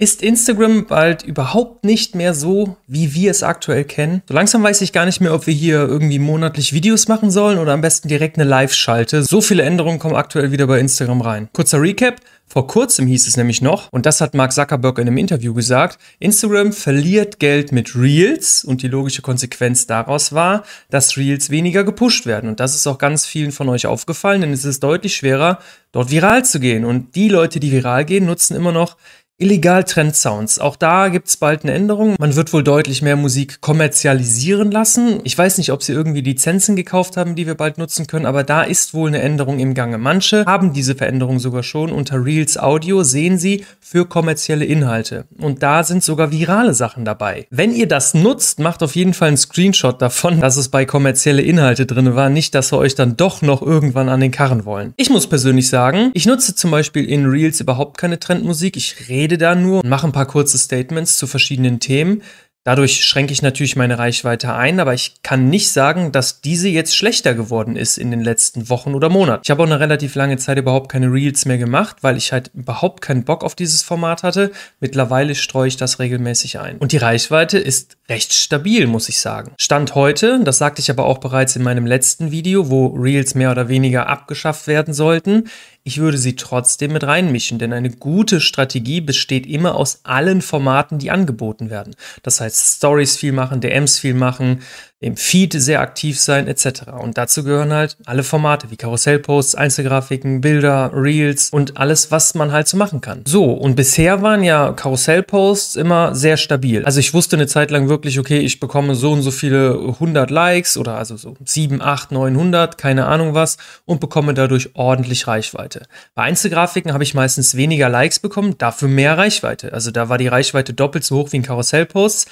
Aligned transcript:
Ist 0.00 0.22
Instagram 0.22 0.86
bald 0.86 1.24
überhaupt 1.24 1.84
nicht 1.84 2.14
mehr 2.14 2.32
so, 2.32 2.76
wie 2.86 3.14
wir 3.14 3.32
es 3.32 3.42
aktuell 3.42 3.82
kennen? 3.82 4.22
So 4.28 4.34
langsam 4.34 4.62
weiß 4.62 4.80
ich 4.82 4.92
gar 4.92 5.04
nicht 5.04 5.20
mehr, 5.20 5.34
ob 5.34 5.48
wir 5.48 5.54
hier 5.54 5.78
irgendwie 5.78 6.20
monatlich 6.20 6.72
Videos 6.72 7.08
machen 7.08 7.32
sollen 7.32 7.58
oder 7.58 7.72
am 7.72 7.80
besten 7.80 8.06
direkt 8.06 8.38
eine 8.38 8.48
Live-Schalte. 8.48 9.24
So 9.24 9.40
viele 9.40 9.64
Änderungen 9.64 9.98
kommen 9.98 10.14
aktuell 10.14 10.52
wieder 10.52 10.68
bei 10.68 10.78
Instagram 10.78 11.20
rein. 11.20 11.48
Kurzer 11.52 11.82
Recap. 11.82 12.20
Vor 12.46 12.68
kurzem 12.68 13.08
hieß 13.08 13.26
es 13.26 13.36
nämlich 13.36 13.60
noch, 13.60 13.92
und 13.92 14.06
das 14.06 14.20
hat 14.20 14.34
Mark 14.34 14.52
Zuckerberg 14.52 14.98
in 14.98 15.08
einem 15.08 15.18
Interview 15.18 15.52
gesagt, 15.52 15.98
Instagram 16.18 16.72
verliert 16.72 17.40
Geld 17.40 17.72
mit 17.72 17.94
Reels 17.94 18.64
und 18.64 18.82
die 18.82 18.88
logische 18.88 19.20
Konsequenz 19.20 19.86
daraus 19.86 20.32
war, 20.32 20.62
dass 20.88 21.18
Reels 21.18 21.50
weniger 21.50 21.84
gepusht 21.84 22.24
werden. 22.24 22.48
Und 22.48 22.60
das 22.60 22.74
ist 22.74 22.86
auch 22.86 22.98
ganz 22.98 23.26
vielen 23.26 23.52
von 23.52 23.68
euch 23.68 23.86
aufgefallen, 23.86 24.42
denn 24.42 24.52
es 24.52 24.64
ist 24.64 24.82
deutlich 24.82 25.16
schwerer, 25.16 25.58
dort 25.92 26.10
viral 26.10 26.44
zu 26.44 26.60
gehen. 26.60 26.86
Und 26.86 27.16
die 27.16 27.28
Leute, 27.28 27.60
die 27.60 27.72
viral 27.72 28.06
gehen, 28.06 28.24
nutzen 28.24 28.56
immer 28.56 28.72
noch 28.72 28.96
Illegal 29.40 29.84
Trend 29.84 30.16
Sounds. 30.16 30.58
Auch 30.58 30.74
da 30.74 31.06
gibt's 31.06 31.36
bald 31.36 31.62
eine 31.62 31.72
Änderung. 31.72 32.16
Man 32.18 32.34
wird 32.34 32.52
wohl 32.52 32.64
deutlich 32.64 33.02
mehr 33.02 33.14
Musik 33.14 33.60
kommerzialisieren 33.60 34.72
lassen. 34.72 35.20
Ich 35.22 35.38
weiß 35.38 35.58
nicht, 35.58 35.70
ob 35.70 35.84
sie 35.84 35.92
irgendwie 35.92 36.22
Lizenzen 36.22 36.74
gekauft 36.74 37.16
haben, 37.16 37.36
die 37.36 37.46
wir 37.46 37.54
bald 37.54 37.78
nutzen 37.78 38.08
können, 38.08 38.26
aber 38.26 38.42
da 38.42 38.62
ist 38.62 38.94
wohl 38.94 39.06
eine 39.06 39.22
Änderung 39.22 39.60
im 39.60 39.74
Gange. 39.74 39.96
Manche 39.96 40.44
haben 40.44 40.72
diese 40.72 40.96
Veränderung 40.96 41.38
sogar 41.38 41.62
schon. 41.62 41.92
Unter 41.92 42.24
Reels 42.24 42.58
Audio 42.58 43.04
sehen 43.04 43.38
sie 43.38 43.64
für 43.78 44.06
kommerzielle 44.06 44.64
Inhalte. 44.64 45.26
Und 45.38 45.62
da 45.62 45.84
sind 45.84 46.02
sogar 46.02 46.32
virale 46.32 46.74
Sachen 46.74 47.04
dabei. 47.04 47.46
Wenn 47.50 47.72
ihr 47.72 47.86
das 47.86 48.14
nutzt, 48.14 48.58
macht 48.58 48.82
auf 48.82 48.96
jeden 48.96 49.14
Fall 49.14 49.28
einen 49.28 49.36
Screenshot 49.36 50.02
davon, 50.02 50.40
dass 50.40 50.56
es 50.56 50.68
bei 50.68 50.84
kommerzielle 50.84 51.42
Inhalte 51.42 51.86
drin 51.86 52.16
war. 52.16 52.28
Nicht, 52.28 52.56
dass 52.56 52.72
wir 52.72 52.78
euch 52.78 52.96
dann 52.96 53.16
doch 53.16 53.40
noch 53.42 53.62
irgendwann 53.62 54.08
an 54.08 54.18
den 54.18 54.32
Karren 54.32 54.64
wollen. 54.64 54.94
Ich 54.96 55.10
muss 55.10 55.28
persönlich 55.28 55.68
sagen, 55.68 56.10
ich 56.14 56.26
nutze 56.26 56.56
zum 56.56 56.72
Beispiel 56.72 57.04
in 57.04 57.24
Reels 57.26 57.60
überhaupt 57.60 57.98
keine 57.98 58.18
Trendmusik. 58.18 58.76
Ich 58.76 59.08
rede 59.08 59.27
rede 59.28 59.36
da 59.38 59.54
nur 59.54 59.82
und 59.84 59.90
mache 59.90 60.06
ein 60.06 60.12
paar 60.12 60.26
kurze 60.26 60.56
Statements 60.56 61.18
zu 61.18 61.26
verschiedenen 61.26 61.80
Themen. 61.80 62.22
Dadurch 62.68 63.02
schränke 63.02 63.32
ich 63.32 63.40
natürlich 63.40 63.76
meine 63.76 63.98
Reichweite 63.98 64.52
ein, 64.52 64.78
aber 64.78 64.92
ich 64.92 65.22
kann 65.22 65.48
nicht 65.48 65.70
sagen, 65.70 66.12
dass 66.12 66.42
diese 66.42 66.68
jetzt 66.68 66.94
schlechter 66.94 67.32
geworden 67.32 67.76
ist 67.76 67.96
in 67.96 68.10
den 68.10 68.20
letzten 68.20 68.68
Wochen 68.68 68.94
oder 68.94 69.08
Monaten. 69.08 69.40
Ich 69.42 69.50
habe 69.50 69.62
auch 69.62 69.66
eine 69.66 69.80
relativ 69.80 70.14
lange 70.14 70.36
Zeit 70.36 70.58
überhaupt 70.58 70.92
keine 70.92 71.10
Reels 71.10 71.46
mehr 71.46 71.56
gemacht, 71.56 71.96
weil 72.02 72.18
ich 72.18 72.30
halt 72.30 72.50
überhaupt 72.52 73.00
keinen 73.00 73.24
Bock 73.24 73.42
auf 73.42 73.54
dieses 73.54 73.80
Format 73.80 74.22
hatte. 74.22 74.52
Mittlerweile 74.80 75.34
streue 75.34 75.68
ich 75.68 75.78
das 75.78 75.98
regelmäßig 75.98 76.60
ein. 76.60 76.76
Und 76.76 76.92
die 76.92 76.98
Reichweite 76.98 77.56
ist 77.56 77.96
recht 78.10 78.34
stabil, 78.34 78.86
muss 78.86 79.08
ich 79.08 79.18
sagen. 79.18 79.52
Stand 79.58 79.94
heute, 79.94 80.38
das 80.44 80.58
sagte 80.58 80.82
ich 80.82 80.90
aber 80.90 81.06
auch 81.06 81.18
bereits 81.18 81.56
in 81.56 81.62
meinem 81.62 81.86
letzten 81.86 82.32
Video, 82.32 82.68
wo 82.68 82.88
Reels 82.88 83.34
mehr 83.34 83.50
oder 83.50 83.70
weniger 83.70 84.08
abgeschafft 84.10 84.66
werden 84.66 84.92
sollten, 84.92 85.44
ich 85.88 85.96
würde 85.96 86.18
sie 86.18 86.36
trotzdem 86.36 86.92
mit 86.92 87.04
reinmischen, 87.04 87.58
denn 87.58 87.72
eine 87.72 87.88
gute 87.88 88.42
Strategie 88.42 89.00
besteht 89.00 89.46
immer 89.46 89.74
aus 89.74 90.00
allen 90.02 90.42
Formaten, 90.42 90.98
die 90.98 91.10
angeboten 91.10 91.70
werden. 91.70 91.96
Das 92.22 92.42
heißt, 92.42 92.57
Stories 92.58 93.16
viel 93.16 93.32
machen, 93.32 93.60
DMs 93.60 93.98
viel 93.98 94.14
machen, 94.14 94.62
im 95.00 95.16
Feed 95.16 95.52
sehr 95.52 95.80
aktiv 95.80 96.18
sein 96.18 96.48
etc. 96.48 96.90
Und 97.00 97.18
dazu 97.18 97.44
gehören 97.44 97.72
halt 97.72 97.96
alle 98.04 98.24
Formate 98.24 98.70
wie 98.70 98.76
Karussellposts, 98.76 99.54
Einzelgrafiken, 99.54 100.40
Bilder, 100.40 100.90
Reels 100.92 101.50
und 101.50 101.76
alles, 101.76 102.10
was 102.10 102.34
man 102.34 102.50
halt 102.50 102.66
so 102.66 102.76
machen 102.76 103.00
kann. 103.00 103.22
So, 103.26 103.52
und 103.52 103.76
bisher 103.76 104.22
waren 104.22 104.42
ja 104.42 104.72
Karussellposts 104.72 105.76
immer 105.76 106.16
sehr 106.16 106.36
stabil. 106.36 106.84
Also 106.84 106.98
ich 106.98 107.14
wusste 107.14 107.36
eine 107.36 107.46
Zeit 107.46 107.70
lang 107.70 107.88
wirklich, 107.88 108.18
okay, 108.18 108.38
ich 108.38 108.58
bekomme 108.58 108.96
so 108.96 109.12
und 109.12 109.22
so 109.22 109.30
viele 109.30 109.78
100 109.78 110.30
Likes 110.30 110.76
oder 110.76 110.96
also 110.96 111.16
so 111.16 111.36
7, 111.44 111.80
8, 111.80 112.10
900, 112.10 112.76
keine 112.76 113.06
Ahnung 113.06 113.34
was 113.34 113.56
und 113.84 114.00
bekomme 114.00 114.34
dadurch 114.34 114.70
ordentlich 114.74 115.28
Reichweite. 115.28 115.86
Bei 116.16 116.24
Einzelgrafiken 116.24 116.92
habe 116.92 117.04
ich 117.04 117.14
meistens 117.14 117.54
weniger 117.54 117.88
Likes 117.88 118.18
bekommen, 118.18 118.58
dafür 118.58 118.88
mehr 118.88 119.16
Reichweite. 119.16 119.72
Also 119.72 119.92
da 119.92 120.08
war 120.08 120.18
die 120.18 120.28
Reichweite 120.28 120.74
doppelt 120.74 121.04
so 121.04 121.18
hoch 121.18 121.30
wie 121.30 121.36
in 121.36 121.42
Karussellposts 121.44 122.26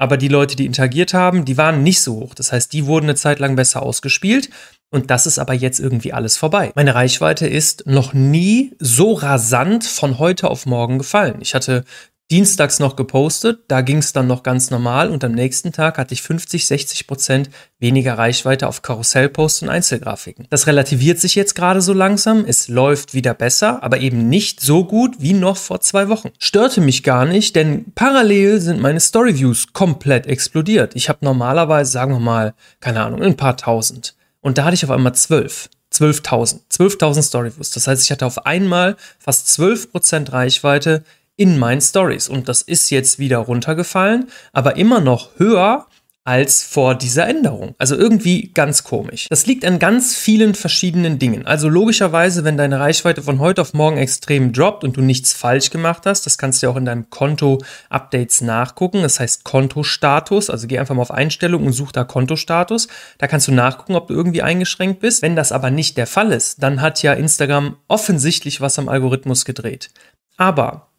aber 0.00 0.16
die 0.16 0.28
Leute, 0.28 0.56
die 0.56 0.64
interagiert 0.64 1.12
haben, 1.12 1.44
die 1.44 1.58
waren 1.58 1.82
nicht 1.82 2.00
so 2.00 2.14
hoch. 2.14 2.34
Das 2.34 2.52
heißt, 2.52 2.72
die 2.72 2.86
wurden 2.86 3.04
eine 3.04 3.16
Zeit 3.16 3.38
lang 3.38 3.54
besser 3.54 3.82
ausgespielt. 3.82 4.48
Und 4.90 5.10
das 5.10 5.26
ist 5.26 5.38
aber 5.38 5.52
jetzt 5.52 5.78
irgendwie 5.78 6.14
alles 6.14 6.38
vorbei. 6.38 6.72
Meine 6.74 6.94
Reichweite 6.94 7.46
ist 7.46 7.86
noch 7.86 8.14
nie 8.14 8.74
so 8.78 9.12
rasant 9.12 9.84
von 9.84 10.18
heute 10.18 10.50
auf 10.50 10.64
morgen 10.64 10.96
gefallen. 10.96 11.36
Ich 11.40 11.54
hatte 11.54 11.84
dienstags 12.30 12.78
noch 12.78 12.96
gepostet, 12.96 13.60
da 13.68 13.80
ging 13.80 13.98
es 13.98 14.12
dann 14.12 14.26
noch 14.26 14.42
ganz 14.42 14.70
normal 14.70 15.10
und 15.10 15.24
am 15.24 15.32
nächsten 15.32 15.72
Tag 15.72 15.98
hatte 15.98 16.14
ich 16.14 16.22
50, 16.22 16.66
60 16.66 17.06
Prozent 17.06 17.50
weniger 17.78 18.16
Reichweite 18.16 18.68
auf 18.68 18.82
Karussellposts 18.82 19.62
und 19.62 19.68
Einzelgrafiken. 19.68 20.46
Das 20.50 20.66
relativiert 20.66 21.18
sich 21.18 21.34
jetzt 21.34 21.54
gerade 21.54 21.80
so 21.80 21.92
langsam, 21.92 22.44
es 22.46 22.68
läuft 22.68 23.14
wieder 23.14 23.34
besser, 23.34 23.82
aber 23.82 23.98
eben 23.98 24.28
nicht 24.28 24.60
so 24.60 24.84
gut 24.84 25.16
wie 25.18 25.32
noch 25.32 25.56
vor 25.56 25.80
zwei 25.80 26.08
Wochen. 26.08 26.30
Störte 26.38 26.80
mich 26.80 27.02
gar 27.02 27.24
nicht, 27.24 27.56
denn 27.56 27.86
parallel 27.94 28.60
sind 28.60 28.80
meine 28.80 29.00
Storyviews 29.00 29.72
komplett 29.72 30.26
explodiert. 30.26 30.94
Ich 30.94 31.08
habe 31.08 31.18
normalerweise, 31.22 31.90
sagen 31.90 32.12
wir 32.12 32.20
mal, 32.20 32.54
keine 32.80 33.02
Ahnung, 33.02 33.22
ein 33.22 33.36
paar 33.36 33.56
tausend. 33.56 34.14
Und 34.40 34.56
da 34.56 34.64
hatte 34.64 34.74
ich 34.74 34.84
auf 34.84 34.90
einmal 34.90 35.14
zwölf. 35.14 35.68
12.000. 35.92 36.60
12.000 36.72 37.22
Storyviews. 37.22 37.70
Das 37.70 37.86
heißt, 37.86 38.04
ich 38.04 38.10
hatte 38.10 38.24
auf 38.24 38.46
einmal 38.46 38.96
fast 39.18 39.48
12% 39.48 40.32
Reichweite 40.32 41.02
in 41.40 41.58
meinen 41.58 41.80
Stories. 41.80 42.28
Und 42.28 42.50
das 42.50 42.60
ist 42.60 42.90
jetzt 42.90 43.18
wieder 43.18 43.38
runtergefallen, 43.38 44.28
aber 44.52 44.76
immer 44.76 45.00
noch 45.00 45.30
höher 45.38 45.86
als 46.22 46.62
vor 46.62 46.94
dieser 46.94 47.26
Änderung. 47.26 47.74
Also 47.78 47.96
irgendwie 47.96 48.50
ganz 48.52 48.84
komisch. 48.84 49.26
Das 49.30 49.46
liegt 49.46 49.64
an 49.64 49.78
ganz 49.78 50.14
vielen 50.14 50.54
verschiedenen 50.54 51.18
Dingen. 51.18 51.46
Also 51.46 51.70
logischerweise, 51.70 52.44
wenn 52.44 52.58
deine 52.58 52.78
Reichweite 52.78 53.22
von 53.22 53.38
heute 53.38 53.62
auf 53.62 53.72
morgen 53.72 53.96
extrem 53.96 54.52
droppt 54.52 54.84
und 54.84 54.98
du 54.98 55.00
nichts 55.00 55.32
falsch 55.32 55.70
gemacht 55.70 56.04
hast, 56.04 56.26
das 56.26 56.36
kannst 56.36 56.62
du 56.62 56.68
auch 56.68 56.76
in 56.76 56.84
deinem 56.84 57.08
Konto-Updates 57.08 58.42
nachgucken. 58.42 59.00
Das 59.00 59.18
heißt 59.18 59.42
Kontostatus. 59.44 60.50
Also 60.50 60.66
geh 60.66 60.78
einfach 60.78 60.94
mal 60.94 61.00
auf 61.00 61.10
Einstellungen 61.10 61.68
und 61.68 61.72
such 61.72 61.92
da 61.92 62.04
Kontostatus. 62.04 62.86
Da 63.16 63.26
kannst 63.28 63.48
du 63.48 63.52
nachgucken, 63.52 63.94
ob 63.94 64.08
du 64.08 64.14
irgendwie 64.14 64.42
eingeschränkt 64.42 65.00
bist. 65.00 65.22
Wenn 65.22 65.36
das 65.36 65.52
aber 65.52 65.70
nicht 65.70 65.96
der 65.96 66.06
Fall 66.06 66.32
ist, 66.32 66.62
dann 66.62 66.82
hat 66.82 67.02
ja 67.02 67.14
Instagram 67.14 67.78
offensichtlich 67.88 68.60
was 68.60 68.78
am 68.78 68.90
Algorithmus 68.90 69.46
gedreht. 69.46 69.90
Aber 70.36 70.89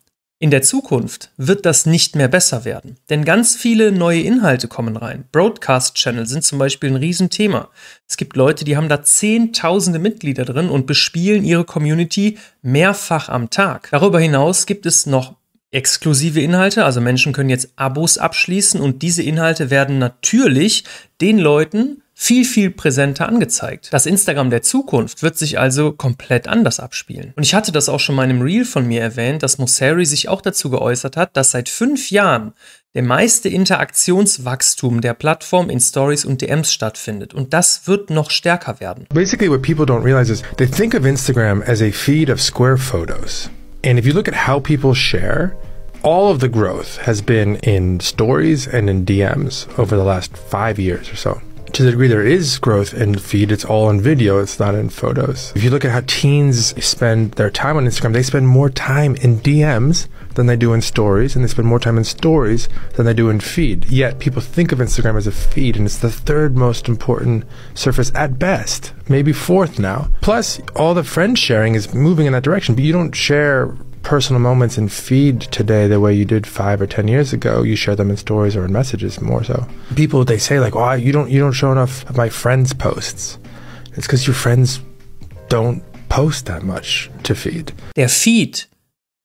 in 0.42 0.50
der 0.50 0.64
Zukunft 0.64 1.30
wird 1.38 1.68
das 1.68 1.86
nicht 1.86 2.16
mehr 2.16 2.28
besser 2.28 2.66
werden, 2.66 2.98
denn 3.12 3.26
ganz 3.26 3.56
viele 3.56 3.92
neue 3.92 4.22
Inhalte 4.22 4.68
kommen 4.68 4.98
rein. 4.98 5.26
Broadcast-Channel 5.32 6.26
sind 6.26 6.44
zum 6.44 6.58
Beispiel 6.58 6.90
ein 6.90 6.96
Riesenthema. 6.96 7.70
Es 8.10 8.18
gibt 8.18 8.36
Leute, 8.36 8.66
die 8.66 8.76
haben 8.76 8.90
da 8.90 9.04
zehntausende 9.04 10.00
Mitglieder 10.00 10.44
drin 10.44 10.70
und 10.70 10.88
bespielen 10.88 11.46
ihre 11.46 11.64
Community 11.64 12.40
mehrfach 12.64 13.30
am 13.30 13.52
Tag. 13.52 13.90
Darüber 13.92 14.20
hinaus 14.20 14.66
gibt 14.66 14.88
es 14.88 15.06
noch 15.06 15.36
exklusive 15.70 16.42
Inhalte, 16.42 16.86
also 16.86 17.02
Menschen 17.02 17.34
können 17.34 17.52
jetzt 17.52 17.74
Abos 17.76 18.18
abschließen 18.18 18.82
und 18.82 19.04
diese 19.04 19.22
Inhalte 19.22 19.70
werden 19.70 20.00
natürlich 20.00 20.86
den 21.22 21.38
Leuten 21.38 22.02
viel, 22.22 22.46
viel 22.46 22.70
präsenter 22.70 23.28
angezeigt. 23.28 23.88
Das 23.92 24.06
Instagram 24.06 24.52
der 24.52 24.62
Zukunft 24.62 25.24
wird 25.24 25.40
sich 25.40 25.58
also 25.58 25.92
komplett 25.92 26.48
anders 26.48 26.80
abspielen. 26.80 27.34
Und 27.36 27.42
ich 27.42 27.56
hatte 27.56 27.72
das 27.72 27.90
auch 27.90 28.00
schon 28.00 28.14
mal 28.14 28.26
in 28.26 28.30
einem 28.30 28.44
Reel 28.44 28.64
von 28.64 28.86
mir 28.86 29.02
erwähnt, 29.02 29.42
dass 29.42 29.58
Mosseri 29.58 30.06
sich 30.06 30.30
auch 30.30 30.42
dazu 30.42 30.70
geäußert 30.70 31.18
hat, 31.18 31.36
dass 31.36 31.50
seit 31.50 31.68
fünf 31.68 32.12
Jahren 32.12 32.54
der 32.94 33.02
meiste 33.02 33.50
Interaktionswachstum 33.50 35.02
der 35.02 35.16
Plattform 35.16 35.72
in 35.72 35.80
Stories 35.80 36.24
und 36.24 36.42
DMs 36.42 36.72
stattfindet. 36.72 37.34
Und 37.34 37.56
das 37.56 37.88
wird 37.88 38.12
noch 38.12 38.30
stärker 38.30 38.80
werden. 38.80 39.08
Basically, 39.12 39.50
what 39.50 39.64
people 39.64 39.86
don't 39.86 40.04
realize 40.04 40.32
is 40.32 40.44
they 40.58 40.68
think 40.68 40.94
of 40.94 41.06
Instagram 41.06 41.64
as 41.64 41.82
a 41.82 41.90
feed 41.90 42.30
of 42.30 42.40
square 42.40 42.78
photos. 42.78 43.50
And 43.84 43.98
if 43.98 44.06
you 44.06 44.14
look 44.14 44.28
at 44.28 44.48
how 44.48 44.62
people 44.62 44.94
share, 44.94 45.56
all 46.04 46.32
of 46.32 46.40
the 46.40 46.50
growth 46.50 47.00
has 47.08 47.20
been 47.20 47.56
in 47.64 48.00
stories 48.00 48.68
and 48.68 48.92
in 48.92 49.06
DMs 49.06 49.68
over 49.80 49.96
the 49.96 50.04
last 50.04 50.38
five 50.38 50.78
years 50.78 51.12
or 51.12 51.16
so. 51.16 51.42
To 51.74 51.84
the 51.84 51.92
degree 51.92 52.08
there 52.08 52.26
is 52.26 52.60
growth 52.60 52.94
in 52.94 53.18
feed, 53.18 53.52
it's 53.52 53.64
all 53.64 53.90
in 53.90 54.02
video, 54.02 54.40
it's 54.40 54.60
not 54.60 54.76
in 54.76 54.90
photos. 54.90 55.54
If 55.56 55.64
you 55.64 55.70
look 55.70 55.86
at 55.86 55.92
how 55.92 56.02
teens 56.06 56.74
spend 56.84 57.34
their 57.34 57.50
time 57.50 57.78
on 57.78 57.86
Instagram, 57.86 58.14
they 58.14 58.24
spend 58.24 58.48
more 58.48 58.70
time 58.70 59.16
in 59.18 59.40
DMs 59.40 60.08
than 60.36 60.48
they 60.48 60.56
do 60.56 60.74
in 60.74 60.82
stories, 60.82 61.36
and 61.36 61.44
they 61.44 61.50
spend 61.50 61.68
more 61.68 61.80
time 61.80 61.98
in 61.98 62.04
stories 62.04 62.68
than 62.96 63.06
they 63.06 63.14
do 63.14 63.30
in 63.30 63.40
feed. 63.40 63.86
Yet 63.86 64.20
people 64.20 64.42
think 64.42 64.72
of 64.72 64.80
Instagram 64.80 65.16
as 65.16 65.28
a 65.28 65.32
feed, 65.32 65.78
and 65.78 65.86
it's 65.86 65.98
the 65.98 66.12
third 66.12 66.56
most 66.58 66.88
important 66.88 67.46
surface 67.74 68.12
at 68.16 68.40
best, 68.40 68.94
maybe 69.08 69.34
fourth 69.34 69.80
now. 69.80 70.10
Plus, 70.22 70.60
all 70.76 70.94
the 70.94 71.04
friend 71.04 71.38
sharing 71.38 71.76
is 71.76 71.94
moving 71.94 72.26
in 72.26 72.34
that 72.34 72.44
direction, 72.44 72.76
but 72.76 72.84
you 72.84 72.94
don't 72.94 73.16
share 73.16 73.76
personal 74.04 74.40
moments 74.42 74.78
in 74.78 74.90
feed 74.90 75.42
today 75.52 75.88
the 75.88 76.00
way 76.00 76.14
you 76.14 76.26
did 76.26 76.46
five 76.46 76.82
or 76.82 76.88
ten 76.88 77.08
years 77.08 77.34
ago. 77.34 77.64
You 77.64 77.76
share 77.76 77.96
them 77.96 78.10
in 78.10 78.18
stories 78.18 78.56
or 78.56 78.66
in 78.66 78.72
messages 78.72 79.22
more 79.22 79.44
so. 79.44 79.66
People 79.96 80.26
they 80.26 80.40
say 80.40 80.60
like, 80.60 80.76
"Oh, 80.76 80.94
you 80.94 81.12
don't 81.12 81.30
you 81.30 81.40
don't 81.40 81.54
show 81.54 81.72
enough 81.72 82.10
of 82.10 82.18
my 82.18 82.30
friends' 82.30 82.74
posts." 82.74 83.40
It's 83.96 84.08
because 84.08 84.28
your 84.28 84.36
friends 84.36 84.82
don't 85.50 85.82
post 86.10 86.46
that 86.46 86.64
much 86.64 87.10
to 87.24 87.36
feed. 87.36 87.74
Der 87.96 88.10
Feed 88.10 88.68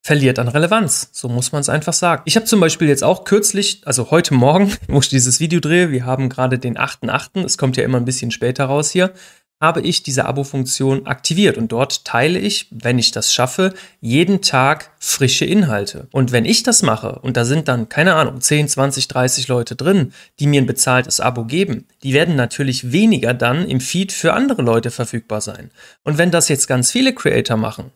verliert 0.06 0.38
an 0.38 0.49
Relevanz. 0.49 1.08
So 1.12 1.28
muss 1.28 1.50
man 1.50 1.61
es 1.61 1.69
einfach 1.69 1.93
sagen. 1.93 2.23
Ich 2.26 2.37
habe 2.37 2.46
zum 2.46 2.61
Beispiel 2.61 2.88
jetzt 2.88 3.02
auch 3.02 3.25
kürzlich, 3.25 3.82
also 3.84 4.11
heute 4.12 4.34
Morgen, 4.34 4.73
wo 4.88 5.00
ich 5.00 5.08
dieses 5.08 5.40
Video 5.40 5.58
drehe, 5.58 5.90
wir 5.90 6.06
haben 6.06 6.28
gerade 6.28 6.58
den 6.58 6.78
8.8., 6.78 7.44
es 7.44 7.58
kommt 7.58 7.76
ja 7.76 7.82
immer 7.84 7.99
ein 7.99 8.05
bisschen 8.05 8.31
später 8.31 8.67
raus 8.67 8.90
hier, 8.90 9.12
habe 9.61 9.81
ich 9.81 10.03
diese 10.03 10.26
Abo-Funktion 10.26 11.06
aktiviert 11.06 11.56
und 11.56 11.73
dort 11.73 12.05
teile 12.05 12.38
ich, 12.38 12.67
wenn 12.70 12.99
ich 12.99 13.11
das 13.11 13.32
schaffe, 13.32 13.73
jeden 14.00 14.43
Tag 14.43 14.91
frische 14.99 15.47
Inhalte. 15.47 16.08
Und 16.12 16.31
wenn 16.31 16.44
ich 16.44 16.62
das 16.62 16.82
mache 16.82 17.19
und 17.20 17.37
da 17.37 17.44
sind 17.44 17.69
dann, 17.69 17.88
keine 17.88 18.14
Ahnung, 18.14 18.41
10, 18.41 18.69
20, 18.69 19.08
30 19.08 19.49
Leute 19.49 19.75
drin, 19.75 20.12
die 20.38 20.47
mir 20.47 20.61
ein 20.61 20.67
bezahltes 20.67 21.20
Abo 21.20 21.44
geben, 21.44 21.87
die 22.03 22.12
werden 22.12 22.37
natürlich 22.37 22.93
weniger 22.93 23.32
dann 23.32 23.67
im 23.67 23.81
Feed 23.81 24.12
für 24.12 24.35
andere 24.35 24.62
Leute 24.62 24.91
verfügbar 24.91 25.41
sein. 25.41 25.70
Und 26.05 26.19
wenn 26.19 26.31
das 26.31 26.49
jetzt 26.49 26.67
ganz 26.67 26.93
viele 26.93 27.14
Creator 27.14 27.56
machen, 27.56 27.93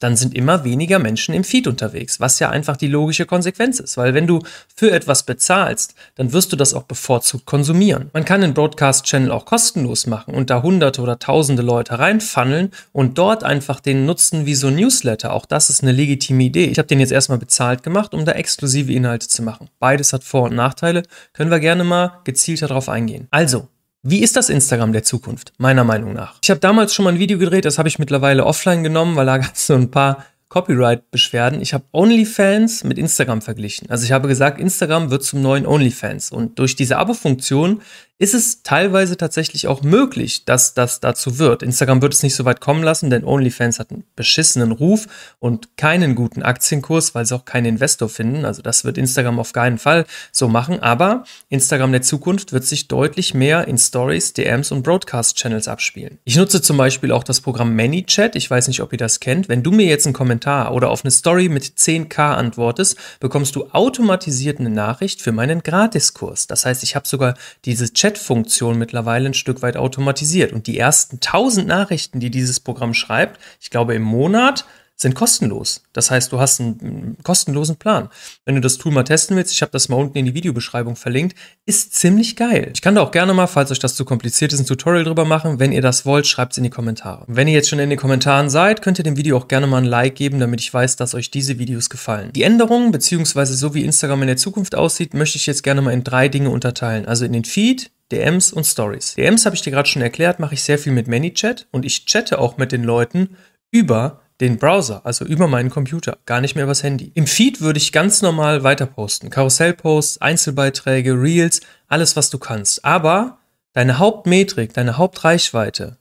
dann 0.00 0.16
sind 0.16 0.34
immer 0.34 0.64
weniger 0.64 0.98
Menschen 0.98 1.34
im 1.34 1.44
Feed 1.44 1.68
unterwegs, 1.68 2.18
was 2.18 2.38
ja 2.40 2.50
einfach 2.50 2.76
die 2.76 2.88
logische 2.88 3.26
Konsequenz 3.26 3.78
ist, 3.78 3.96
weil 3.96 4.14
wenn 4.14 4.26
du 4.26 4.42
für 4.74 4.90
etwas 4.90 5.22
bezahlst, 5.22 5.94
dann 6.16 6.32
wirst 6.32 6.52
du 6.52 6.56
das 6.56 6.74
auch 6.74 6.82
bevorzugt 6.82 7.46
konsumieren. 7.46 8.10
Man 8.12 8.24
kann 8.24 8.40
den 8.40 8.54
Broadcast-Channel 8.54 9.30
auch 9.30 9.44
kostenlos 9.44 10.06
machen 10.06 10.34
und 10.34 10.50
da 10.50 10.62
hunderte 10.62 11.02
oder 11.02 11.18
tausende 11.18 11.62
Leute 11.62 11.98
reinfunneln 11.98 12.70
und 12.92 13.18
dort 13.18 13.44
einfach 13.44 13.80
den 13.80 14.06
nutzen 14.06 14.46
wie 14.46 14.54
so 14.54 14.68
ein 14.68 14.76
Newsletter. 14.76 15.32
Auch 15.32 15.46
das 15.46 15.70
ist 15.70 15.82
eine 15.82 15.92
legitime 15.92 16.42
Idee. 16.42 16.64
Ich 16.64 16.78
habe 16.78 16.88
den 16.88 17.00
jetzt 17.00 17.12
erstmal 17.12 17.38
bezahlt 17.38 17.82
gemacht, 17.82 18.14
um 18.14 18.24
da 18.24 18.32
exklusive 18.32 18.92
Inhalte 18.92 19.28
zu 19.28 19.42
machen. 19.42 19.68
Beides 19.78 20.12
hat 20.12 20.24
Vor- 20.24 20.44
und 20.44 20.56
Nachteile, 20.56 21.02
können 21.34 21.50
wir 21.50 21.60
gerne 21.60 21.84
mal 21.84 22.20
gezielter 22.24 22.68
darauf 22.68 22.88
eingehen. 22.88 23.28
Also, 23.30 23.68
wie 24.02 24.22
ist 24.22 24.36
das 24.36 24.48
Instagram 24.48 24.92
der 24.92 25.02
Zukunft, 25.02 25.52
meiner 25.58 25.84
Meinung 25.84 26.14
nach? 26.14 26.36
Ich 26.42 26.50
habe 26.50 26.60
damals 26.60 26.94
schon 26.94 27.04
mal 27.04 27.12
ein 27.12 27.18
Video 27.18 27.38
gedreht, 27.38 27.64
das 27.64 27.78
habe 27.78 27.88
ich 27.88 27.98
mittlerweile 27.98 28.46
offline 28.46 28.82
genommen, 28.82 29.16
weil 29.16 29.26
da 29.26 29.38
gab 29.38 29.54
es 29.54 29.66
so 29.66 29.74
ein 29.74 29.90
paar 29.90 30.24
Copyright-Beschwerden. 30.48 31.60
Ich 31.60 31.74
habe 31.74 31.84
OnlyFans 31.92 32.82
mit 32.84 32.98
Instagram 32.98 33.40
verglichen. 33.40 33.88
Also 33.88 34.04
ich 34.04 34.12
habe 34.12 34.26
gesagt, 34.26 34.58
Instagram 34.58 35.10
wird 35.10 35.22
zum 35.22 35.42
neuen 35.42 35.64
OnlyFans. 35.64 36.32
Und 36.32 36.58
durch 36.58 36.74
diese 36.74 36.96
Abo-Funktion 36.96 37.82
ist 38.20 38.34
es 38.34 38.62
teilweise 38.62 39.16
tatsächlich 39.16 39.66
auch 39.66 39.80
möglich, 39.80 40.44
dass 40.44 40.74
das 40.74 41.00
dazu 41.00 41.38
wird. 41.38 41.62
Instagram 41.62 42.02
wird 42.02 42.12
es 42.12 42.22
nicht 42.22 42.34
so 42.34 42.44
weit 42.44 42.60
kommen 42.60 42.82
lassen, 42.82 43.08
denn 43.08 43.24
OnlyFans 43.24 43.78
hat 43.78 43.90
einen 43.90 44.04
beschissenen 44.14 44.72
Ruf 44.72 45.06
und 45.38 45.78
keinen 45.78 46.14
guten 46.14 46.42
Aktienkurs, 46.42 47.14
weil 47.14 47.24
sie 47.24 47.34
auch 47.34 47.46
keinen 47.46 47.64
Investor 47.64 48.10
finden. 48.10 48.44
Also 48.44 48.60
das 48.60 48.84
wird 48.84 48.98
Instagram 48.98 49.38
auf 49.38 49.54
keinen 49.54 49.78
Fall 49.78 50.04
so 50.32 50.48
machen. 50.48 50.80
Aber 50.80 51.24
Instagram 51.48 51.92
der 51.92 52.02
Zukunft 52.02 52.52
wird 52.52 52.66
sich 52.66 52.88
deutlich 52.88 53.32
mehr 53.32 53.66
in 53.66 53.78
Stories, 53.78 54.34
DMs 54.34 54.70
und 54.70 54.82
Broadcast-Channels 54.82 55.66
abspielen. 55.66 56.18
Ich 56.24 56.36
nutze 56.36 56.60
zum 56.60 56.76
Beispiel 56.76 57.12
auch 57.12 57.24
das 57.24 57.40
Programm 57.40 57.74
ManyChat. 57.74 58.36
Ich 58.36 58.50
weiß 58.50 58.68
nicht, 58.68 58.82
ob 58.82 58.92
ihr 58.92 58.98
das 58.98 59.20
kennt. 59.20 59.48
Wenn 59.48 59.62
du 59.62 59.70
mir 59.70 59.86
jetzt 59.86 60.04
einen 60.04 60.12
Kommentar 60.12 60.74
oder 60.74 60.90
auf 60.90 61.04
eine 61.06 61.10
Story 61.10 61.48
mit 61.48 61.64
10k 61.64 62.34
antwortest, 62.34 62.98
bekommst 63.18 63.56
du 63.56 63.70
automatisiert 63.70 64.60
eine 64.60 64.68
Nachricht 64.68 65.22
für 65.22 65.32
meinen 65.32 65.62
Gratiskurs. 65.62 66.46
Das 66.46 66.66
heißt, 66.66 66.82
ich 66.82 66.94
habe 66.94 67.08
sogar 67.08 67.34
diese 67.64 67.90
Chat 67.94 68.09
Chat-Funktion 68.10 68.78
mittlerweile 68.78 69.26
ein 69.26 69.34
Stück 69.34 69.62
weit 69.62 69.76
automatisiert. 69.76 70.52
Und 70.52 70.66
die 70.66 70.78
ersten 70.78 71.16
1000 71.16 71.66
Nachrichten, 71.66 72.20
die 72.20 72.30
dieses 72.30 72.60
Programm 72.60 72.94
schreibt, 72.94 73.40
ich 73.60 73.70
glaube 73.70 73.94
im 73.94 74.02
Monat, 74.02 74.64
sind 75.00 75.14
kostenlos. 75.14 75.82
Das 75.94 76.10
heißt, 76.10 76.30
du 76.30 76.40
hast 76.40 76.60
einen 76.60 77.16
kostenlosen 77.22 77.76
Plan. 77.76 78.10
Wenn 78.44 78.54
du 78.54 78.60
das 78.60 78.76
Tool 78.76 78.92
mal 78.92 79.02
testen 79.02 79.34
willst, 79.34 79.52
ich 79.52 79.62
habe 79.62 79.72
das 79.72 79.88
mal 79.88 79.96
unten 79.96 80.18
in 80.18 80.26
die 80.26 80.34
Videobeschreibung 80.34 80.94
verlinkt, 80.94 81.38
ist 81.64 81.94
ziemlich 81.94 82.36
geil. 82.36 82.70
Ich 82.74 82.82
kann 82.82 82.94
da 82.94 83.00
auch 83.00 83.10
gerne 83.10 83.32
mal, 83.32 83.46
falls 83.46 83.70
euch 83.70 83.78
das 83.78 83.94
zu 83.94 84.04
kompliziert 84.04 84.52
ist, 84.52 84.60
ein 84.60 84.66
Tutorial 84.66 85.04
drüber 85.04 85.24
machen. 85.24 85.58
Wenn 85.58 85.72
ihr 85.72 85.80
das 85.80 86.04
wollt, 86.04 86.26
schreibt 86.26 86.52
es 86.52 86.58
in 86.58 86.64
die 86.64 86.70
Kommentare. 86.70 87.24
wenn 87.28 87.48
ihr 87.48 87.54
jetzt 87.54 87.70
schon 87.70 87.78
in 87.78 87.88
den 87.88 87.98
Kommentaren 87.98 88.50
seid, 88.50 88.82
könnt 88.82 88.98
ihr 88.98 89.04
dem 89.04 89.16
Video 89.16 89.38
auch 89.38 89.48
gerne 89.48 89.66
mal 89.66 89.78
ein 89.78 89.84
Like 89.84 90.16
geben, 90.16 90.38
damit 90.38 90.60
ich 90.60 90.72
weiß, 90.72 90.96
dass 90.96 91.14
euch 91.14 91.30
diese 91.30 91.58
Videos 91.58 91.88
gefallen. 91.88 92.30
Die 92.34 92.42
Änderungen, 92.42 92.90
beziehungsweise 92.90 93.54
so 93.54 93.74
wie 93.74 93.84
Instagram 93.84 94.20
in 94.22 94.28
der 94.28 94.36
Zukunft 94.36 94.74
aussieht, 94.74 95.14
möchte 95.14 95.38
ich 95.38 95.46
jetzt 95.46 95.62
gerne 95.62 95.80
mal 95.80 95.92
in 95.92 96.04
drei 96.04 96.28
Dinge 96.28 96.50
unterteilen. 96.50 97.06
Also 97.06 97.24
in 97.24 97.32
den 97.32 97.44
Feed, 97.44 97.90
DMs 98.12 98.52
und 98.52 98.64
Stories. 98.64 99.14
DMs 99.14 99.46
habe 99.46 99.56
ich 99.56 99.62
dir 99.62 99.70
gerade 99.70 99.88
schon 99.88 100.02
erklärt, 100.02 100.40
mache 100.40 100.54
ich 100.54 100.62
sehr 100.62 100.78
viel 100.78 100.92
mit 100.92 101.08
ManyChat 101.08 101.66
und 101.70 101.84
ich 101.84 102.06
chatte 102.06 102.38
auch 102.38 102.56
mit 102.56 102.72
den 102.72 102.84
Leuten 102.84 103.36
über 103.70 104.20
den 104.40 104.58
Browser, 104.58 105.04
also 105.04 105.24
über 105.24 105.46
meinen 105.46 105.70
Computer, 105.70 106.18
gar 106.24 106.40
nicht 106.40 106.54
mehr 106.54 106.64
übers 106.64 106.82
Handy. 106.82 107.12
Im 107.14 107.26
Feed 107.26 107.60
würde 107.60 107.78
ich 107.78 107.92
ganz 107.92 108.22
normal 108.22 108.62
weiter 108.62 108.86
posten. 108.86 109.28
Karussellposts, 109.28 110.20
Einzelbeiträge, 110.20 111.12
Reels, 111.12 111.60
alles 111.88 112.16
was 112.16 112.30
du 112.30 112.38
kannst. 112.38 112.84
Aber 112.84 113.38
deine 113.74 113.98
Hauptmetrik, 113.98 114.72
deine 114.72 114.96
Hauptreichweite 114.96 115.98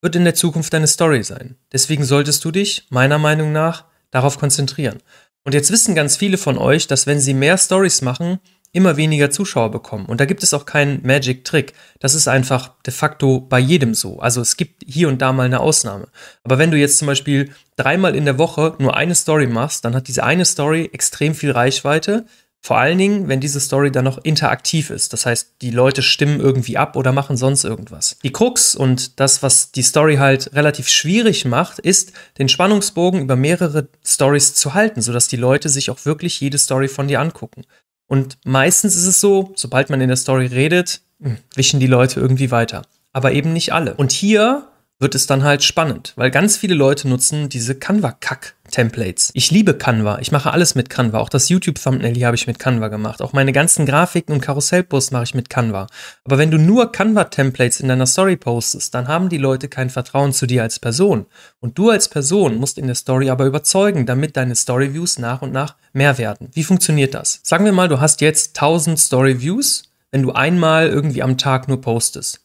wird 0.00 0.16
in 0.16 0.24
der 0.24 0.34
Zukunft 0.34 0.72
deine 0.72 0.86
Story 0.86 1.22
sein. 1.22 1.56
Deswegen 1.72 2.04
solltest 2.04 2.44
du 2.44 2.50
dich, 2.50 2.86
meiner 2.88 3.18
Meinung 3.18 3.52
nach, 3.52 3.84
darauf 4.10 4.38
konzentrieren. 4.38 4.98
Und 5.44 5.54
jetzt 5.54 5.70
wissen 5.70 5.94
ganz 5.94 6.16
viele 6.16 6.38
von 6.38 6.58
euch, 6.58 6.86
dass 6.86 7.06
wenn 7.06 7.20
sie 7.20 7.34
mehr 7.34 7.58
Stories 7.58 8.00
machen, 8.00 8.38
immer 8.72 8.96
weniger 8.96 9.30
Zuschauer 9.30 9.70
bekommen. 9.70 10.06
Und 10.06 10.20
da 10.20 10.24
gibt 10.24 10.42
es 10.42 10.54
auch 10.54 10.64
keinen 10.64 11.06
Magic-Trick. 11.06 11.74
Das 12.00 12.14
ist 12.14 12.26
einfach 12.26 12.70
de 12.86 12.92
facto 12.92 13.40
bei 13.40 13.58
jedem 13.58 13.94
so. 13.94 14.18
Also 14.18 14.40
es 14.40 14.56
gibt 14.56 14.82
hier 14.86 15.08
und 15.08 15.20
da 15.20 15.32
mal 15.32 15.44
eine 15.44 15.60
Ausnahme. 15.60 16.08
Aber 16.42 16.58
wenn 16.58 16.70
du 16.70 16.78
jetzt 16.78 16.98
zum 16.98 17.06
Beispiel 17.06 17.52
dreimal 17.76 18.16
in 18.16 18.24
der 18.24 18.38
Woche 18.38 18.74
nur 18.78 18.96
eine 18.96 19.14
Story 19.14 19.46
machst, 19.46 19.84
dann 19.84 19.94
hat 19.94 20.08
diese 20.08 20.24
eine 20.24 20.46
Story 20.46 20.88
extrem 20.92 21.34
viel 21.34 21.50
Reichweite. 21.50 22.24
Vor 22.64 22.78
allen 22.78 22.96
Dingen, 22.96 23.26
wenn 23.28 23.40
diese 23.40 23.58
Story 23.58 23.90
dann 23.90 24.04
noch 24.04 24.18
interaktiv 24.18 24.90
ist. 24.90 25.12
Das 25.12 25.26
heißt, 25.26 25.56
die 25.62 25.72
Leute 25.72 26.00
stimmen 26.00 26.40
irgendwie 26.40 26.78
ab 26.78 26.94
oder 26.94 27.10
machen 27.12 27.36
sonst 27.36 27.64
irgendwas. 27.64 28.16
Die 28.22 28.30
Krux 28.30 28.76
und 28.76 29.18
das, 29.18 29.42
was 29.42 29.72
die 29.72 29.82
Story 29.82 30.16
halt 30.16 30.54
relativ 30.54 30.88
schwierig 30.88 31.44
macht, 31.44 31.80
ist, 31.80 32.12
den 32.38 32.48
Spannungsbogen 32.48 33.20
über 33.20 33.34
mehrere 33.34 33.88
Stories 34.06 34.54
zu 34.54 34.74
halten, 34.74 35.02
sodass 35.02 35.26
die 35.26 35.36
Leute 35.36 35.68
sich 35.68 35.90
auch 35.90 36.04
wirklich 36.04 36.40
jede 36.40 36.56
Story 36.56 36.86
von 36.86 37.08
dir 37.08 37.20
angucken. 37.20 37.64
Und 38.12 38.36
meistens 38.44 38.94
ist 38.94 39.06
es 39.06 39.22
so, 39.22 39.52
sobald 39.56 39.88
man 39.88 40.02
in 40.02 40.08
der 40.08 40.18
Story 40.18 40.44
redet, 40.44 41.00
hm, 41.22 41.38
wischen 41.54 41.80
die 41.80 41.86
Leute 41.86 42.20
irgendwie 42.20 42.50
weiter. 42.50 42.82
Aber 43.14 43.32
eben 43.32 43.54
nicht 43.54 43.72
alle. 43.72 43.94
Und 43.94 44.12
hier 44.12 44.68
wird 45.02 45.16
es 45.16 45.26
dann 45.26 45.42
halt 45.42 45.64
spannend, 45.64 46.12
weil 46.16 46.30
ganz 46.30 46.56
viele 46.56 46.74
Leute 46.74 47.08
nutzen 47.08 47.48
diese 47.48 47.74
Canva-Kack-Templates. 47.74 49.32
Ich 49.34 49.50
liebe 49.50 49.74
Canva. 49.74 50.20
Ich 50.20 50.30
mache 50.30 50.52
alles 50.52 50.76
mit 50.76 50.88
Canva. 50.88 51.18
Auch 51.18 51.28
das 51.28 51.48
YouTube-Thumbnail 51.48 52.14
hier 52.14 52.26
habe 52.26 52.36
ich 52.36 52.46
mit 52.46 52.60
Canva 52.60 52.86
gemacht. 52.86 53.20
Auch 53.20 53.32
meine 53.32 53.52
ganzen 53.52 53.84
Grafiken 53.84 54.32
und 54.32 54.40
Karussellposts 54.40 55.10
mache 55.10 55.24
ich 55.24 55.34
mit 55.34 55.50
Canva. 55.50 55.88
Aber 56.24 56.38
wenn 56.38 56.52
du 56.52 56.58
nur 56.58 56.92
Canva-Templates 56.92 57.80
in 57.80 57.88
deiner 57.88 58.06
Story 58.06 58.36
postest, 58.36 58.94
dann 58.94 59.08
haben 59.08 59.28
die 59.28 59.38
Leute 59.38 59.68
kein 59.68 59.90
Vertrauen 59.90 60.32
zu 60.32 60.46
dir 60.46 60.62
als 60.62 60.78
Person. 60.78 61.26
Und 61.58 61.76
du 61.76 61.90
als 61.90 62.08
Person 62.08 62.56
musst 62.56 62.78
in 62.78 62.86
der 62.86 62.94
Story 62.94 63.28
aber 63.28 63.46
überzeugen, 63.46 64.06
damit 64.06 64.36
deine 64.36 64.54
Story-Views 64.54 65.18
nach 65.18 65.42
und 65.42 65.52
nach 65.52 65.74
mehr 65.92 66.16
werden. 66.16 66.48
Wie 66.52 66.64
funktioniert 66.64 67.14
das? 67.14 67.40
Sagen 67.42 67.64
wir 67.64 67.72
mal, 67.72 67.88
du 67.88 68.00
hast 68.00 68.20
jetzt 68.20 68.56
1000 68.56 68.98
Story-Views, 68.98 69.82
wenn 70.12 70.22
du 70.22 70.30
einmal 70.30 70.88
irgendwie 70.88 71.22
am 71.22 71.38
Tag 71.38 71.66
nur 71.66 71.80
postest. 71.80 72.41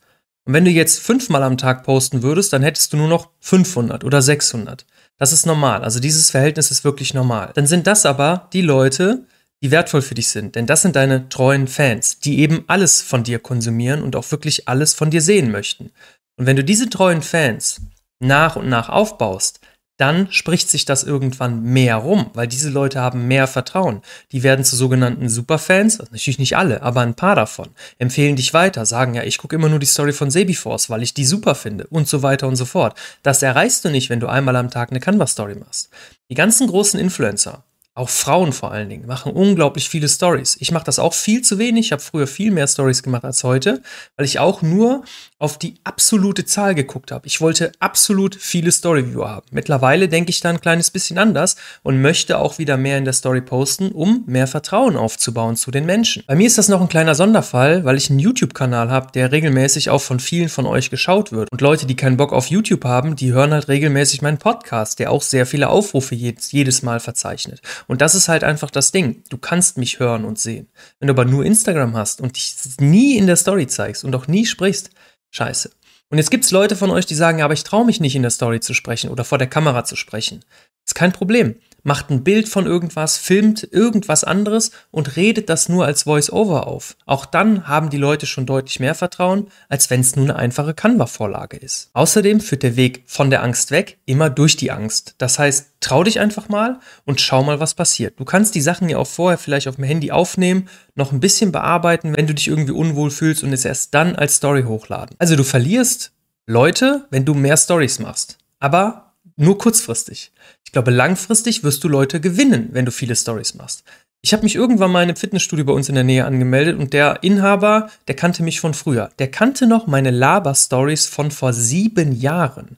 Und 0.47 0.53
wenn 0.53 0.63
du 0.63 0.71
jetzt 0.71 1.01
fünfmal 1.01 1.43
am 1.43 1.57
Tag 1.57 1.83
posten 1.83 2.23
würdest, 2.23 2.53
dann 2.53 2.63
hättest 2.63 2.93
du 2.93 2.97
nur 2.97 3.09
noch 3.09 3.31
500 3.41 4.05
oder 4.05 4.21
600. 4.21 4.85
Das 5.17 5.33
ist 5.33 5.45
normal. 5.45 5.83
Also 5.83 5.99
dieses 5.99 6.29
Verhältnis 6.29 6.71
ist 6.71 6.85
wirklich 6.85 7.13
normal. 7.13 7.51
Dann 7.53 7.67
sind 7.67 7.85
das 7.85 8.05
aber 8.05 8.47
die 8.53 8.61
Leute, 8.61 9.25
die 9.61 9.71
wertvoll 9.71 10.01
für 10.01 10.15
dich 10.15 10.29
sind. 10.29 10.55
Denn 10.55 10.65
das 10.65 10.83
sind 10.83 10.95
deine 10.95 11.27
treuen 11.27 11.67
Fans, 11.67 12.19
die 12.19 12.39
eben 12.39 12.63
alles 12.67 13.01
von 13.01 13.23
dir 13.23 13.39
konsumieren 13.39 14.01
und 14.01 14.15
auch 14.15 14.31
wirklich 14.31 14.69
alles 14.69 14.93
von 14.93 15.11
dir 15.11 15.21
sehen 15.21 15.51
möchten. 15.51 15.91
Und 16.37 16.45
wenn 16.45 16.55
du 16.55 16.63
diese 16.63 16.89
treuen 16.89 17.21
Fans 17.21 17.81
nach 18.19 18.55
und 18.55 18.69
nach 18.69 18.87
aufbaust, 18.87 19.59
dann 19.97 20.31
spricht 20.31 20.69
sich 20.69 20.85
das 20.85 21.03
irgendwann 21.03 21.63
mehr 21.63 21.95
rum, 21.97 22.29
weil 22.33 22.47
diese 22.47 22.69
Leute 22.69 23.01
haben 23.01 23.27
mehr 23.27 23.47
Vertrauen. 23.47 24.01
Die 24.31 24.43
werden 24.43 24.63
zu 24.63 24.75
sogenannten 24.75 25.27
Superfans, 25.27 25.99
also 25.99 26.11
natürlich 26.11 26.39
nicht 26.39 26.55
alle, 26.55 26.83
aber 26.83 27.01
ein 27.01 27.15
paar 27.15 27.35
davon, 27.35 27.69
empfehlen 27.97 28.35
dich 28.35 28.53
weiter, 28.53 28.85
sagen 28.85 29.15
ja, 29.15 29.23
ich 29.23 29.39
gucke 29.39 29.55
immer 29.55 29.69
nur 29.69 29.79
die 29.79 29.85
Story 29.85 30.13
von 30.13 30.31
Sebiforce, 30.31 30.89
weil 30.89 31.03
ich 31.03 31.13
die 31.13 31.25
super 31.25 31.55
finde 31.55 31.87
und 31.87 32.07
so 32.07 32.21
weiter 32.21 32.47
und 32.47 32.55
so 32.55 32.65
fort. 32.65 32.97
Das 33.23 33.41
erreichst 33.41 33.83
du 33.83 33.89
nicht, 33.89 34.09
wenn 34.09 34.19
du 34.19 34.27
einmal 34.27 34.55
am 34.55 34.69
Tag 34.69 34.91
eine 34.91 34.99
Canva-Story 34.99 35.55
machst. 35.55 35.89
Die 36.29 36.35
ganzen 36.35 36.67
großen 36.67 36.99
Influencer, 36.99 37.63
auch 37.97 38.09
Frauen 38.09 38.53
vor 38.53 38.71
allen 38.71 38.89
Dingen 38.89 39.07
machen 39.07 39.31
unglaublich 39.31 39.89
viele 39.89 40.07
Stories. 40.07 40.55
Ich 40.59 40.71
mache 40.71 40.83
das 40.83 40.99
auch 40.99 41.13
viel 41.13 41.41
zu 41.41 41.57
wenig. 41.57 41.87
Ich 41.87 41.91
habe 41.91 42.01
früher 42.01 42.27
viel 42.27 42.51
mehr 42.51 42.67
Stories 42.67 43.01
gemacht 43.01 43.25
als 43.25 43.43
heute, 43.43 43.81
weil 44.15 44.25
ich 44.25 44.39
auch 44.39 44.61
nur 44.61 45.03
auf 45.39 45.57
die 45.57 45.75
absolute 45.83 46.45
Zahl 46.45 46.75
geguckt 46.75 47.11
habe. 47.11 47.27
Ich 47.27 47.41
wollte 47.41 47.71
absolut 47.79 48.35
viele 48.35 48.71
Storyviewer 48.71 49.29
haben. 49.29 49.47
Mittlerweile 49.51 50.09
denke 50.09 50.29
ich 50.29 50.41
da 50.41 50.49
ein 50.49 50.61
kleines 50.61 50.91
bisschen 50.91 51.17
anders 51.17 51.55
und 51.83 52.01
möchte 52.01 52.37
auch 52.37 52.59
wieder 52.59 52.77
mehr 52.77 52.97
in 52.97 53.05
der 53.05 53.13
Story 53.13 53.41
posten, 53.41 53.91
um 53.91 54.23
mehr 54.27 54.47
Vertrauen 54.47 54.95
aufzubauen 54.95 55.55
zu 55.55 55.71
den 55.71 55.85
Menschen. 55.85 56.23
Bei 56.27 56.35
mir 56.35 56.47
ist 56.47 56.57
das 56.57 56.69
noch 56.69 56.81
ein 56.81 56.89
kleiner 56.89 57.15
Sonderfall, 57.15 57.83
weil 57.83 57.97
ich 57.97 58.09
einen 58.09 58.19
YouTube-Kanal 58.19 58.89
habe, 58.89 59.11
der 59.11 59.31
regelmäßig 59.31 59.89
auch 59.89 60.01
von 60.01 60.19
vielen 60.19 60.49
von 60.49 60.65
euch 60.65 60.89
geschaut 60.89 61.31
wird. 61.31 61.51
Und 61.51 61.61
Leute, 61.61 61.85
die 61.85 61.95
keinen 61.95 62.17
Bock 62.17 62.33
auf 62.33 62.47
YouTube 62.47 62.85
haben, 62.85 63.15
die 63.15 63.31
hören 63.33 63.53
halt 63.53 63.67
regelmäßig 63.67 64.21
meinen 64.21 64.37
Podcast, 64.37 64.99
der 64.99 65.11
auch 65.11 65.21
sehr 65.21 65.45
viele 65.45 65.69
Aufrufe 65.69 66.15
jedes, 66.15 66.51
jedes 66.51 66.83
Mal 66.83 66.99
verzeichnet. 66.99 67.61
Und 67.87 68.01
das 68.01 68.15
ist 68.15 68.27
halt 68.27 68.43
einfach 68.43 68.69
das 68.69 68.91
Ding. 68.91 69.23
Du 69.29 69.37
kannst 69.37 69.77
mich 69.77 69.99
hören 69.99 70.25
und 70.25 70.37
sehen. 70.37 70.67
Wenn 70.99 71.07
du 71.07 71.13
aber 71.13 71.25
nur 71.25 71.45
Instagram 71.45 71.95
hast 71.95 72.21
und 72.21 72.35
dich 72.35 72.55
nie 72.79 73.17
in 73.17 73.27
der 73.27 73.37
Story 73.37 73.67
zeigst 73.67 74.03
und 74.03 74.15
auch 74.15 74.27
nie 74.27 74.45
sprichst, 74.45 74.91
scheiße. 75.31 75.71
Und 76.09 76.17
jetzt 76.17 76.31
gibt 76.31 76.45
es 76.45 76.51
Leute 76.51 76.75
von 76.75 76.89
euch, 76.89 77.05
die 77.05 77.15
sagen, 77.15 77.39
ja, 77.39 77.45
aber 77.45 77.53
ich 77.53 77.63
traue 77.63 77.85
mich 77.85 77.99
nicht 77.99 78.15
in 78.15 78.21
der 78.21 78.31
Story 78.31 78.59
zu 78.59 78.73
sprechen 78.73 79.09
oder 79.09 79.23
vor 79.23 79.37
der 79.37 79.47
Kamera 79.47 79.83
zu 79.83 79.95
sprechen. 79.95 80.43
Ist 80.85 80.95
kein 80.95 81.11
Problem. 81.11 81.55
Macht 81.87 82.09
ein 82.09 82.25
Bild 82.25 82.49
von 82.49 82.65
irgendwas, 82.65 83.15
filmt 83.15 83.65
irgendwas 83.71 84.25
anderes 84.25 84.71
und 84.91 85.15
redet 85.15 85.47
das 85.47 85.69
nur 85.69 85.85
als 85.85 86.03
Voice-Over 86.03 86.67
auf. 86.67 86.97
Auch 87.05 87.25
dann 87.25 87.65
haben 87.69 87.89
die 87.89 87.97
Leute 87.97 88.25
schon 88.25 88.45
deutlich 88.45 88.81
mehr 88.81 88.93
Vertrauen, 88.93 89.47
als 89.69 89.89
wenn 89.89 90.01
es 90.01 90.17
nur 90.17 90.25
eine 90.25 90.35
einfache 90.35 90.73
Canva-Vorlage 90.73 91.55
ist. 91.55 91.89
Außerdem 91.93 92.41
führt 92.41 92.63
der 92.63 92.75
Weg 92.75 93.03
von 93.07 93.29
der 93.29 93.41
Angst 93.41 93.71
weg 93.71 93.99
immer 94.05 94.29
durch 94.29 94.57
die 94.57 94.69
Angst. 94.69 95.15
Das 95.17 95.39
heißt, 95.39 95.75
trau 95.79 96.03
dich 96.03 96.19
einfach 96.19 96.49
mal 96.49 96.81
und 97.05 97.21
schau 97.21 97.41
mal, 97.41 97.61
was 97.61 97.73
passiert. 97.73 98.19
Du 98.19 98.25
kannst 98.25 98.55
die 98.55 98.61
Sachen 98.61 98.89
ja 98.89 98.97
auch 98.97 99.07
vorher 99.07 99.37
vielleicht 99.37 99.69
auf 99.69 99.77
dem 99.77 99.85
Handy 99.85 100.11
aufnehmen, 100.11 100.67
noch 100.95 101.13
ein 101.13 101.21
bisschen 101.21 101.53
bearbeiten, 101.53 102.17
wenn 102.17 102.27
du 102.27 102.35
dich 102.35 102.49
irgendwie 102.49 102.73
unwohl 102.73 103.11
fühlst 103.11 103.45
und 103.45 103.53
es 103.53 103.63
erst 103.63 103.93
dann 103.93 104.17
als 104.17 104.35
Story 104.35 104.63
hochladen. 104.63 105.15
Also 105.19 105.37
du 105.37 105.45
verlierst 105.45 106.11
Leute, 106.47 107.05
wenn 107.11 107.23
du 107.23 107.33
mehr 107.33 107.55
Stories 107.55 107.99
machst. 107.99 108.39
Aber 108.59 109.06
nur 109.37 109.57
kurzfristig. 109.57 110.31
Ich 110.65 110.71
glaube, 110.71 110.91
langfristig 110.91 111.63
wirst 111.63 111.83
du 111.83 111.87
Leute 111.87 112.19
gewinnen, 112.19 112.69
wenn 112.71 112.85
du 112.85 112.91
viele 112.91 113.15
Stories 113.15 113.53
machst. 113.53 113.83
Ich 114.21 114.33
habe 114.33 114.43
mich 114.43 114.55
irgendwann 114.55 114.91
mal 114.91 115.03
in 115.03 115.09
einem 115.09 115.15
Fitnessstudio 115.15 115.63
bei 115.63 115.73
uns 115.73 115.89
in 115.89 115.95
der 115.95 116.03
Nähe 116.03 116.25
angemeldet 116.25 116.77
und 116.77 116.91
der 116.91 117.23
Inhaber, 117.23 117.89
der 118.07 118.15
kannte 118.15 118.43
mich 118.43 118.59
von 118.59 118.73
früher. 118.73 119.11
Der 119.19 119.29
kannte 119.29 119.67
noch 119.67 119.87
meine 119.87 120.11
Laber-Stories 120.11 121.05
von 121.05 121.31
vor 121.31 121.53
sieben 121.53 122.11
Jahren. 122.11 122.77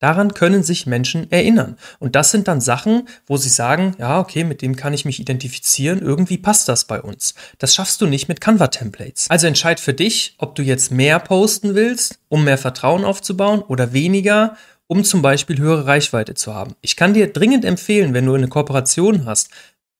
Daran 0.00 0.32
können 0.32 0.62
sich 0.62 0.86
Menschen 0.86 1.30
erinnern. 1.30 1.76
Und 1.98 2.16
das 2.16 2.30
sind 2.30 2.48
dann 2.48 2.62
Sachen, 2.62 3.06
wo 3.26 3.36
sie 3.36 3.50
sagen, 3.50 3.94
ja, 3.98 4.18
okay, 4.18 4.44
mit 4.44 4.62
dem 4.62 4.74
kann 4.74 4.94
ich 4.94 5.04
mich 5.04 5.20
identifizieren, 5.20 6.00
irgendwie 6.00 6.38
passt 6.38 6.68
das 6.70 6.86
bei 6.86 7.02
uns. 7.02 7.34
Das 7.58 7.74
schaffst 7.74 8.00
du 8.00 8.06
nicht 8.06 8.26
mit 8.26 8.40
Canva-Templates. 8.40 9.28
Also 9.28 9.46
entscheid 9.46 9.78
für 9.78 9.92
dich, 9.92 10.34
ob 10.38 10.54
du 10.54 10.62
jetzt 10.62 10.90
mehr 10.90 11.18
posten 11.18 11.74
willst, 11.74 12.18
um 12.30 12.44
mehr 12.44 12.56
Vertrauen 12.56 13.04
aufzubauen 13.04 13.60
oder 13.60 13.92
weniger, 13.92 14.56
um 14.90 15.04
zum 15.04 15.22
Beispiel 15.22 15.58
höhere 15.58 15.86
Reichweite 15.86 16.34
zu 16.34 16.52
haben. 16.52 16.74
Ich 16.80 16.96
kann 16.96 17.14
dir 17.14 17.32
dringend 17.32 17.64
empfehlen, 17.64 18.12
wenn 18.12 18.26
du 18.26 18.34
eine 18.34 18.48
Kooperation 18.48 19.24
hast, 19.24 19.50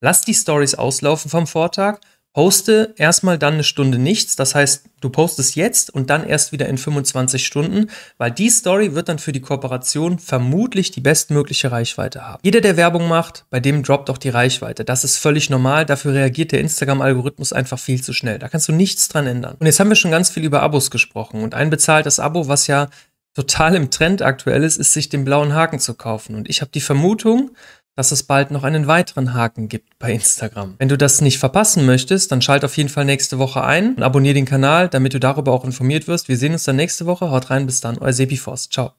lass 0.01 0.21
die 0.21 0.33
Stories 0.33 0.75
auslaufen 0.75 1.31
vom 1.31 1.47
Vortag 1.47 1.99
Poste 2.33 2.93
erstmal 2.95 3.37
dann 3.37 3.55
eine 3.55 3.65
Stunde 3.65 3.97
nichts. 3.97 4.37
Das 4.37 4.55
heißt, 4.55 4.85
du 5.01 5.09
postest 5.09 5.55
jetzt 5.57 5.93
und 5.93 6.09
dann 6.09 6.25
erst 6.25 6.53
wieder 6.53 6.67
in 6.69 6.77
25 6.77 7.45
Stunden, 7.45 7.89
weil 8.17 8.31
die 8.31 8.49
Story 8.49 8.95
wird 8.95 9.09
dann 9.09 9.19
für 9.19 9.33
die 9.33 9.41
Kooperation 9.41 10.17
vermutlich 10.17 10.91
die 10.91 11.01
bestmögliche 11.01 11.73
Reichweite 11.73 12.25
haben. 12.25 12.39
Jeder, 12.43 12.61
der 12.61 12.77
Werbung 12.77 13.09
macht, 13.09 13.45
bei 13.49 13.59
dem 13.59 13.83
droppt 13.83 14.09
auch 14.09 14.17
die 14.17 14.29
Reichweite. 14.29 14.85
Das 14.85 15.03
ist 15.03 15.17
völlig 15.17 15.49
normal. 15.49 15.85
Dafür 15.85 16.13
reagiert 16.13 16.53
der 16.53 16.61
Instagram-Algorithmus 16.61 17.51
einfach 17.51 17.79
viel 17.79 18.01
zu 18.01 18.13
schnell. 18.13 18.39
Da 18.39 18.47
kannst 18.47 18.69
du 18.69 18.71
nichts 18.71 19.09
dran 19.09 19.27
ändern. 19.27 19.57
Und 19.59 19.65
jetzt 19.65 19.81
haben 19.81 19.89
wir 19.89 19.95
schon 19.95 20.11
ganz 20.11 20.29
viel 20.29 20.45
über 20.45 20.61
Abos 20.61 20.89
gesprochen. 20.89 21.43
Und 21.43 21.53
ein 21.53 21.69
bezahltes 21.69 22.21
Abo, 22.21 22.47
was 22.47 22.67
ja 22.67 22.87
total 23.33 23.75
im 23.75 23.91
Trend 23.91 24.21
aktuell 24.21 24.63
ist, 24.63 24.77
ist 24.77 24.93
sich 24.93 25.09
den 25.09 25.25
blauen 25.25 25.53
Haken 25.53 25.79
zu 25.79 25.93
kaufen. 25.93 26.35
Und 26.35 26.49
ich 26.49 26.61
habe 26.61 26.71
die 26.71 26.81
Vermutung, 26.81 27.51
dass 27.95 28.11
es 28.11 28.23
bald 28.23 28.51
noch 28.51 28.63
einen 28.63 28.87
weiteren 28.87 29.33
Haken 29.33 29.67
gibt 29.67 29.99
bei 29.99 30.13
Instagram. 30.13 30.75
Wenn 30.79 30.89
du 30.89 30.97
das 30.97 31.21
nicht 31.21 31.39
verpassen 31.39 31.85
möchtest, 31.85 32.31
dann 32.31 32.41
schalt 32.41 32.63
auf 32.63 32.77
jeden 32.77 32.89
Fall 32.89 33.05
nächste 33.05 33.37
Woche 33.37 33.63
ein 33.63 33.95
und 33.95 34.03
abonniere 34.03 34.33
den 34.33 34.45
Kanal, 34.45 34.87
damit 34.87 35.13
du 35.13 35.19
darüber 35.19 35.51
auch 35.51 35.65
informiert 35.65 36.07
wirst. 36.07 36.29
Wir 36.29 36.37
sehen 36.37 36.53
uns 36.53 36.63
dann 36.63 36.77
nächste 36.77 37.05
Woche. 37.05 37.29
Haut 37.29 37.49
rein, 37.49 37.65
bis 37.65 37.81
dann, 37.81 37.97
euer 37.97 38.13
Sepi 38.13 38.37
Forst. 38.37 38.73
Ciao. 38.73 38.89